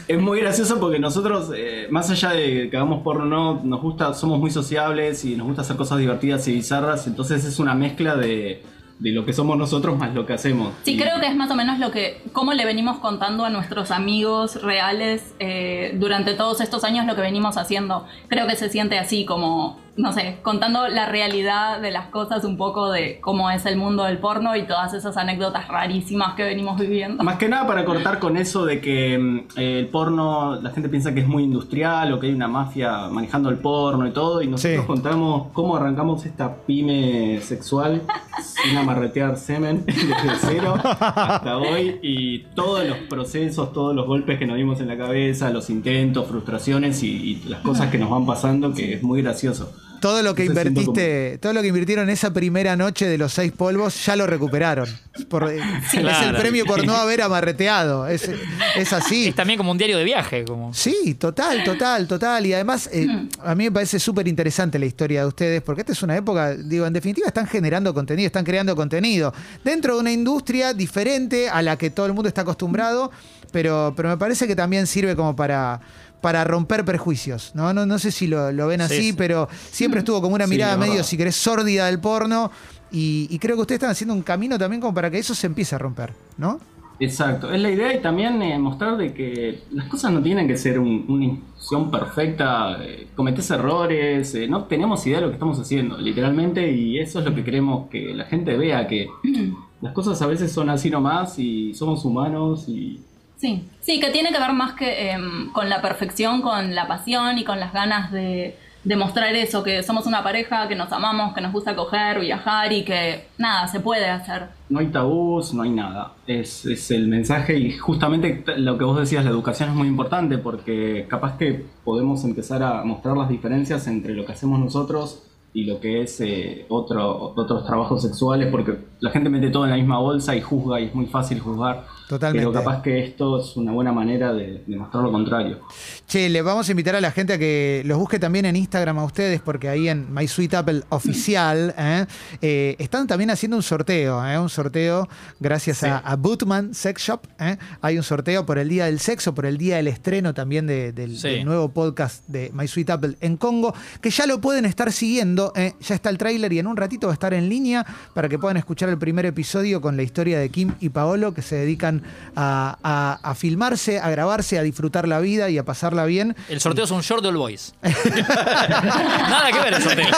es 0.08 0.20
muy 0.20 0.40
gracioso 0.40 0.80
porque 0.80 0.98
nosotros, 0.98 1.52
eh, 1.56 1.86
más 1.92 2.10
allá 2.10 2.30
de 2.30 2.68
que 2.68 2.76
hagamos 2.76 3.04
porno 3.04 3.22
o 3.22 3.28
no, 3.28 3.62
nos 3.62 3.80
gusta, 3.80 4.12
somos 4.12 4.40
muy 4.40 4.50
sociables 4.50 5.24
y 5.24 5.36
nos 5.36 5.46
gusta 5.46 5.62
hacer 5.62 5.76
cosas 5.76 5.98
divertidas 5.98 6.48
y 6.48 6.54
bizarras. 6.54 7.06
Entonces 7.06 7.44
es 7.44 7.60
una 7.60 7.76
mezcla 7.76 8.16
de, 8.16 8.64
de 9.00 9.10
lo 9.12 9.24
que 9.24 9.32
somos 9.32 9.56
nosotros 9.58 9.98
más 9.98 10.14
lo 10.14 10.26
que 10.26 10.34
hacemos. 10.34 10.72
Sí, 10.84 10.92
Y- 10.94 10.98
creo 10.98 11.18
que 11.20 11.26
es 11.26 11.34
más 11.34 11.50
o 11.50 11.54
menos 11.54 11.78
lo 11.78 11.90
que, 11.90 12.22
cómo 12.32 12.52
le 12.52 12.64
venimos 12.64 12.98
contando 12.98 13.44
a 13.44 13.50
nuestros 13.50 13.90
amigos 13.90 14.62
reales 14.62 15.34
eh, 15.40 15.92
durante 15.98 16.34
todos 16.34 16.60
estos 16.60 16.84
años 16.84 17.06
lo 17.06 17.14
que 17.16 17.22
venimos 17.22 17.56
haciendo. 17.56 18.06
Creo 18.28 18.46
que 18.46 18.56
se 18.56 18.68
siente 18.68 18.98
así 18.98 19.24
como, 19.24 19.80
no 20.00 20.12
sé, 20.12 20.38
contando 20.42 20.88
la 20.88 21.06
realidad 21.06 21.80
de 21.80 21.90
las 21.90 22.06
cosas 22.06 22.44
un 22.44 22.56
poco 22.56 22.90
de 22.90 23.18
cómo 23.20 23.50
es 23.50 23.66
el 23.66 23.76
mundo 23.76 24.04
del 24.04 24.18
porno 24.18 24.56
y 24.56 24.62
todas 24.66 24.94
esas 24.94 25.16
anécdotas 25.16 25.68
rarísimas 25.68 26.34
que 26.34 26.42
venimos 26.42 26.78
viviendo. 26.80 27.22
Más 27.22 27.36
que 27.36 27.48
nada 27.48 27.66
para 27.66 27.84
cortar 27.84 28.18
con 28.18 28.36
eso 28.36 28.64
de 28.64 28.80
que 28.80 29.18
mm, 29.18 29.38
eh, 29.58 29.78
el 29.80 29.88
porno, 29.88 30.60
la 30.60 30.70
gente 30.70 30.88
piensa 30.88 31.12
que 31.14 31.20
es 31.20 31.28
muy 31.28 31.44
industrial 31.44 32.12
o 32.12 32.18
que 32.20 32.28
hay 32.28 32.32
una 32.32 32.48
mafia 32.48 33.08
manejando 33.08 33.50
el 33.50 33.58
porno 33.58 34.06
y 34.06 34.12
todo, 34.12 34.42
y 34.42 34.46
nosotros 34.48 34.80
Sí. 34.80 34.86
contamos 34.86 35.48
cómo 35.52 35.76
arrancamos 35.76 36.24
esta 36.26 36.54
pyme 36.66 37.40
sexual 37.42 38.02
sin 38.42 38.76
amarretear 38.76 39.36
semen 39.36 39.84
desde 39.86 40.14
cero 40.40 40.74
hasta 40.82 41.56
hoy 41.58 41.98
y 42.02 42.38
todos 42.54 42.86
los 42.86 42.98
procesos, 43.08 43.72
todos 43.72 43.94
los 43.94 44.06
golpes 44.06 44.38
que 44.38 44.46
nos 44.46 44.56
dimos 44.56 44.80
en 44.80 44.88
la 44.88 44.96
cabeza, 44.96 45.50
los 45.50 45.68
intentos, 45.70 46.26
frustraciones 46.26 47.02
y, 47.02 47.08
y 47.08 47.42
las 47.48 47.60
cosas 47.60 47.90
que 47.90 47.98
nos 47.98 48.08
van 48.10 48.24
pasando, 48.26 48.72
que 48.72 48.94
es 48.94 49.02
muy 49.02 49.22
gracioso. 49.22 49.72
Todo 50.00 50.22
lo 50.22 50.34
que 50.34 50.44
Entonces 50.44 50.66
invertiste, 50.66 51.38
todo 51.38 51.52
lo 51.52 51.62
que 51.62 51.68
invirtieron 51.68 52.08
esa 52.10 52.32
primera 52.32 52.74
noche 52.76 53.06
de 53.06 53.18
los 53.18 53.32
seis 53.32 53.52
polvos, 53.52 54.04
ya 54.04 54.16
lo 54.16 54.26
recuperaron. 54.26 54.88
Por- 55.28 55.50
Es 55.50 55.94
el 55.94 56.36
premio 56.36 56.64
por 56.64 56.84
no 56.86 56.94
haber 56.96 57.22
amarreteado. 57.22 58.06
Es, 58.08 58.28
es 58.76 58.92
así. 58.92 59.28
Es 59.28 59.34
también 59.34 59.58
como 59.58 59.70
un 59.72 59.78
diario 59.78 59.98
de 59.98 60.04
viaje. 60.04 60.44
Como... 60.44 60.72
Sí, 60.74 61.14
total, 61.18 61.62
total, 61.64 62.06
total. 62.08 62.46
Y 62.46 62.54
además, 62.54 62.88
eh, 62.92 63.06
a 63.44 63.54
mí 63.54 63.64
me 63.64 63.72
parece 63.72 63.98
súper 63.98 64.26
interesante 64.26 64.78
la 64.78 64.86
historia 64.86 65.20
de 65.22 65.26
ustedes, 65.28 65.62
porque 65.62 65.82
esta 65.82 65.92
es 65.92 66.02
una 66.02 66.16
época, 66.16 66.54
digo, 66.54 66.86
en 66.86 66.92
definitiva 66.92 67.26
están 67.28 67.46
generando 67.46 67.92
contenido, 67.92 68.26
están 68.26 68.44
creando 68.44 68.74
contenido 68.74 69.32
dentro 69.62 69.94
de 69.94 70.00
una 70.00 70.12
industria 70.12 70.72
diferente 70.72 71.48
a 71.48 71.60
la 71.62 71.76
que 71.76 71.90
todo 71.90 72.06
el 72.06 72.12
mundo 72.14 72.28
está 72.28 72.42
acostumbrado, 72.42 73.10
pero, 73.52 73.92
pero 73.96 74.08
me 74.08 74.16
parece 74.16 74.46
que 74.46 74.56
también 74.56 74.86
sirve 74.86 75.14
como 75.16 75.34
para 75.36 75.80
para 76.20 76.44
romper 76.44 76.84
prejuicios, 76.84 77.52
¿no? 77.54 77.72
No, 77.72 77.86
no 77.86 77.98
sé 77.98 78.10
si 78.10 78.26
lo, 78.26 78.52
lo 78.52 78.66
ven 78.66 78.80
Sí, 78.80 78.84
así, 78.86 79.02
sí. 79.10 79.12
pero 79.12 79.48
siempre 79.70 80.00
estuvo 80.00 80.20
como 80.20 80.34
una 80.34 80.46
mirada 80.46 80.76
medio, 80.76 81.02
si 81.04 81.16
querés, 81.16 81.36
sórdida 81.36 81.86
del 81.86 82.00
porno, 82.00 82.50
y, 82.92 83.26
y 83.30 83.38
creo 83.38 83.56
que 83.56 83.62
ustedes 83.62 83.76
están 83.78 83.90
haciendo 83.90 84.14
un 84.14 84.22
camino 84.22 84.58
también 84.58 84.80
como 84.80 84.92
para 84.94 85.10
que 85.10 85.18
eso 85.18 85.34
se 85.34 85.46
empiece 85.46 85.74
a 85.74 85.78
romper, 85.78 86.12
¿no? 86.38 86.60
Exacto, 87.02 87.50
es 87.50 87.58
la 87.62 87.70
idea 87.70 87.94
y 87.94 88.02
también 88.02 88.42
eh, 88.42 88.58
mostrar 88.58 88.98
de 88.98 89.14
que 89.14 89.60
las 89.72 89.88
cosas 89.88 90.12
no 90.12 90.22
tienen 90.22 90.46
que 90.46 90.58
ser 90.58 90.78
un- 90.78 91.06
una 91.08 91.24
institución 91.24 91.90
perfecta, 91.90 92.76
eh, 92.84 93.08
cometés 93.16 93.50
errores, 93.50 94.34
eh, 94.34 94.46
no 94.46 94.64
tenemos 94.64 95.06
idea 95.06 95.16
de 95.18 95.22
lo 95.22 95.28
que 95.28 95.34
estamos 95.36 95.58
haciendo, 95.58 95.96
literalmente, 95.96 96.70
y 96.70 96.98
eso 96.98 97.20
es 97.20 97.24
lo 97.24 97.34
que 97.34 97.42
queremos 97.42 97.88
que 97.88 98.12
la 98.14 98.26
gente 98.26 98.54
vea, 98.54 98.86
que 98.86 99.08
las 99.80 99.94
cosas 99.94 100.20
a 100.20 100.26
veces 100.26 100.52
son 100.52 100.68
así 100.68 100.90
nomás 100.90 101.38
y 101.38 101.72
somos 101.72 102.04
humanos 102.04 102.64
y 102.68 103.00
Sí, 103.40 103.64
sí, 103.80 104.00
que 104.00 104.10
tiene 104.10 104.32
que 104.32 104.38
ver 104.38 104.52
más 104.52 104.74
que 104.74 105.12
em, 105.12 105.50
con 105.52 105.70
la 105.70 105.80
perfección, 105.80 106.42
con 106.42 106.74
la 106.74 106.86
pasión 106.86 107.38
y 107.38 107.44
con 107.44 107.58
las 107.58 107.72
ganas 107.72 108.12
de, 108.12 108.54
de 108.84 108.96
mostrar 108.96 109.34
eso, 109.34 109.62
que 109.62 109.82
somos 109.82 110.04
una 110.04 110.22
pareja, 110.22 110.68
que 110.68 110.76
nos 110.76 110.92
amamos, 110.92 111.32
que 111.32 111.40
nos 111.40 111.50
gusta 111.50 111.74
coger, 111.74 112.20
viajar 112.20 112.70
y 112.70 112.84
que 112.84 113.28
nada, 113.38 113.66
se 113.66 113.80
puede 113.80 114.10
hacer. 114.10 114.48
no 114.68 114.80
hay 114.80 114.88
tabús, 114.88 115.54
no 115.54 115.62
hay 115.62 115.70
nada. 115.70 116.12
Es, 116.26 116.66
es 116.66 116.90
el 116.90 117.08
mensaje 117.08 117.58
y 117.58 117.72
justamente 117.72 118.44
lo 118.58 118.76
que 118.76 118.84
vos 118.84 119.00
decías, 119.00 119.24
la 119.24 119.30
educación 119.30 119.70
es 119.70 119.74
muy 119.74 119.88
importante 119.88 120.36
porque 120.36 121.06
capaz 121.08 121.38
que 121.38 121.64
podemos 121.82 122.22
empezar 122.24 122.62
a 122.62 122.84
mostrar 122.84 123.16
las 123.16 123.30
diferencias 123.30 123.86
entre 123.86 124.12
lo 124.12 124.26
que 124.26 124.32
hacemos 124.32 124.60
nosotros 124.60 125.22
y 125.52 125.64
lo 125.64 125.80
que 125.80 126.02
es 126.02 126.20
eh, 126.20 126.64
otro, 126.68 127.32
otros 127.36 127.66
trabajos 127.66 128.02
sexuales 128.02 128.48
porque 128.50 128.76
la 129.00 129.10
gente 129.10 129.28
mete 129.30 129.50
todo 129.50 129.64
en 129.64 129.70
la 129.70 129.76
misma 129.76 129.98
bolsa 129.98 130.36
y 130.36 130.40
juzga 130.40 130.80
y 130.80 130.84
es 130.86 130.94
muy 130.94 131.06
fácil 131.06 131.40
juzgar. 131.40 131.86
Totalmente. 132.08 132.44
Pero 132.48 132.52
capaz 132.64 132.82
que 132.82 133.04
esto 133.04 133.38
es 133.40 133.56
una 133.56 133.70
buena 133.70 133.92
manera 133.92 134.32
de, 134.32 134.64
de 134.66 134.76
mostrar 134.76 135.04
lo 135.04 135.12
contrario. 135.12 135.60
Che, 136.08 136.28
le 136.28 136.42
vamos 136.42 136.68
a 136.68 136.72
invitar 136.72 136.96
a 136.96 137.00
la 137.00 137.12
gente 137.12 137.34
a 137.34 137.38
que 137.38 137.82
los 137.84 137.96
busque 137.98 138.18
también 138.18 138.46
en 138.46 138.56
Instagram 138.56 138.98
a 138.98 139.04
ustedes, 139.04 139.40
porque 139.40 139.68
ahí 139.68 139.88
en 139.88 140.12
My 140.12 140.26
Sweet 140.26 140.54
Apple 140.54 140.82
Oficial 140.88 141.72
¿eh? 141.78 142.06
Eh, 142.42 142.76
están 142.80 143.06
también 143.06 143.30
haciendo 143.30 143.56
un 143.56 143.62
sorteo, 143.62 144.24
¿eh? 144.26 144.36
un 144.38 144.48
sorteo 144.48 145.08
gracias 145.38 145.84
a, 145.84 145.98
a 145.98 146.16
Bootman 146.16 146.74
Sex 146.74 147.00
Shop. 147.00 147.20
¿eh? 147.38 147.56
Hay 147.80 147.96
un 147.96 148.02
sorteo 148.02 148.44
por 148.44 148.58
el 148.58 148.68
Día 148.68 148.86
del 148.86 148.98
Sexo, 148.98 149.32
por 149.32 149.46
el 149.46 149.56
día 149.56 149.76
del 149.76 149.86
estreno 149.86 150.34
también 150.34 150.66
de- 150.66 150.92
del, 150.92 151.16
Sí. 151.16 151.28
del 151.28 151.44
nuevo 151.44 151.68
podcast 151.68 152.26
de 152.26 152.50
My 152.54 152.66
Sweet 152.66 152.90
Apple 152.90 153.16
en 153.20 153.36
Congo, 153.36 153.72
que 154.00 154.10
ya 154.10 154.26
lo 154.26 154.40
pueden 154.40 154.64
estar 154.66 154.90
siguiendo. 154.90 155.39
¿Eh? 155.56 155.74
Ya 155.80 155.94
está 155.94 156.10
el 156.10 156.18
tráiler 156.18 156.52
y 156.52 156.58
en 156.58 156.66
un 156.66 156.76
ratito 156.76 157.06
va 157.08 157.12
a 157.12 157.14
estar 157.14 157.32
en 157.34 157.48
línea 157.48 157.84
para 158.14 158.28
que 158.28 158.38
puedan 158.38 158.56
escuchar 158.56 158.88
el 158.88 158.98
primer 158.98 159.26
episodio 159.26 159.80
con 159.80 159.96
la 159.96 160.02
historia 160.02 160.38
de 160.38 160.48
Kim 160.50 160.74
y 160.80 160.88
Paolo, 160.90 161.32
que 161.34 161.42
se 161.42 161.56
dedican 161.56 162.02
a, 162.36 162.76
a- 162.82 163.18
a 163.30 163.34
filmarse, 163.34 163.98
a 164.00 164.10
grabarse, 164.10 164.58
a 164.58 164.62
disfrutar 164.62 165.06
la 165.08 165.20
vida 165.20 165.48
y 165.50 165.58
a 165.58 165.64
pasarla 165.64 166.04
bien. 166.04 166.36
El 166.48 166.60
sorteo 166.60 166.84
es 166.84 166.90
un 166.90 167.00
short 167.00 167.22
de 167.22 167.28
All 167.28 167.36
Boys. 167.36 167.74
Nada 167.82 169.50
que 169.52 169.58
ver 169.58 169.74
el 169.74 169.82
sorteo. 169.82 170.06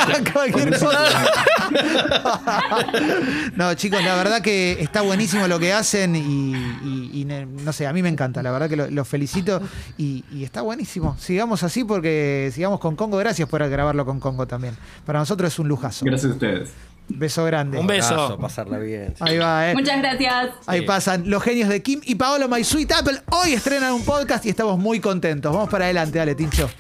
No, 3.57 3.75
chicos, 3.75 4.03
la 4.03 4.15
verdad 4.17 4.41
que 4.41 4.79
está 4.81 5.03
buenísimo 5.03 5.47
lo 5.49 5.59
que 5.59 5.73
hacen 5.73 6.17
y, 6.17 6.21
y- 6.85 7.11
y 7.21 7.25
ne- 7.25 7.47
no 7.47 7.73
sé, 7.73 7.87
a 7.87 7.93
mí 7.93 8.03
me 8.03 8.09
encanta, 8.09 8.43
la 8.43 8.51
verdad 8.51 8.69
que 8.69 8.77
lo- 8.77 8.91
los 8.91 9.07
felicito 9.07 9.61
y, 9.99 10.25
y 10.33 10.45
está 10.45 10.63
buenísimo. 10.63 11.17
Sigamos 11.19 11.63
así 11.63 11.85
porque 11.85 12.51
sigamos 12.55 12.81
con 12.81 12.97
Congo. 12.97 13.19
Gracias 13.19 13.49
por 13.49 13.67
grabarlo 13.69 14.05
con 14.05 14.21
Congo 14.21 14.47
también. 14.47 14.77
Para 15.13 15.21
nosotros 15.21 15.53
es 15.53 15.59
un 15.59 15.69
lujazo. 15.69 16.07
Gracias 16.07 16.31
a 16.31 16.35
ustedes. 16.35 16.71
Beso 17.07 17.45
grande. 17.45 17.79
Un 17.79 17.87
beso. 17.87 18.15
Abrazo, 18.15 18.39
pasarla 18.39 18.79
bien. 18.79 19.13
Ahí 19.21 19.37
va, 19.37 19.71
eh. 19.71 19.75
Muchas 19.75 19.99
gracias. 19.99 20.53
Ahí 20.67 20.81
Sí. 20.81 20.87
pasan 20.87 21.29
los 21.29 21.43
genios 21.43 21.69
de 21.69 21.83
Kim 21.83 22.01
y 22.05 22.15
Paolo 22.15 22.49
My 22.49 22.65
Sweet 22.65 22.91
Apple. 22.93 23.21
Hoy 23.29 23.53
estrenan 23.53 23.93
un 23.93 24.07
podcast 24.07 24.47
y 24.47 24.49
estamos 24.49 24.79
muy 24.79 25.01
contentos. 25.01 25.53
Vamos 25.53 25.69
para 25.69 25.85
adelante, 25.85 26.17
dale, 26.17 26.35
Tincho. 26.35 26.71